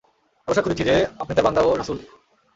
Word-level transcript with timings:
আরো 0.47 0.53
সাক্ষ্য 0.55 0.71
দিচ্ছি 0.71 0.83
যে, 0.83 0.95
আপনি 1.19 1.33
তার 1.35 1.45
বান্দা 1.45 1.61
ও 1.61 1.77
রাসূল। 1.77 1.97